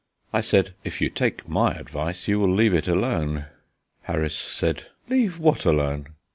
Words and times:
I 0.33 0.41
said: 0.41 0.73
"If 0.83 0.99
you 0.99 1.11
take 1.11 1.47
my 1.47 1.75
advice, 1.75 2.27
you 2.27 2.39
will 2.39 2.51
leave 2.51 2.73
it 2.73 2.87
alone." 2.87 3.45
Harris 4.01 4.33
said: 4.35 4.87
"Leave 5.07 5.37
what 5.37 5.63
alone?" 5.63 6.07